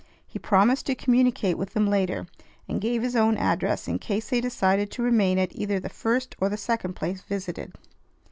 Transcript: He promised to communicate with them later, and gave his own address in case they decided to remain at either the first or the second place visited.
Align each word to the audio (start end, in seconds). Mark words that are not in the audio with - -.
He 0.25 0.39
promised 0.39 0.87
to 0.87 0.95
communicate 0.95 1.59
with 1.59 1.73
them 1.75 1.85
later, 1.87 2.25
and 2.67 2.81
gave 2.81 3.03
his 3.03 3.15
own 3.15 3.37
address 3.37 3.87
in 3.87 3.99
case 3.99 4.31
they 4.31 4.41
decided 4.41 4.89
to 4.89 5.03
remain 5.03 5.37
at 5.37 5.55
either 5.55 5.79
the 5.79 5.89
first 5.89 6.35
or 6.41 6.49
the 6.49 6.57
second 6.57 6.95
place 6.95 7.21
visited. 7.21 7.73